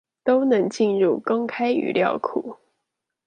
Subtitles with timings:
[0.23, 2.57] 都能進入公開語料庫